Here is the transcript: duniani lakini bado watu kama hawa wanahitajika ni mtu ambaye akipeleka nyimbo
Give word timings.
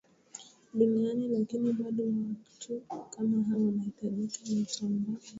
duniani 0.73 1.27
lakini 1.27 1.73
bado 1.73 2.03
watu 2.03 2.81
kama 3.09 3.43
hawa 3.43 3.61
wanahitajika 3.65 4.33
ni 4.49 4.55
mtu 4.55 4.85
ambaye 4.85 5.01
akipeleka 5.03 5.09
nyimbo 5.09 5.21